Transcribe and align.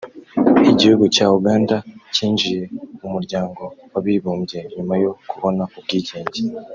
Igihugu 0.71 1.03
cya 1.15 1.25
Uganda 1.37 1.75
kinjiye 2.15 2.63
mu 2.99 3.07
muryango 3.15 3.61
w’abibumbye 3.91 4.59
nyuma 4.75 4.93
yo 5.03 5.11
kubona 5.29 5.63
ubwigenge 5.77 6.39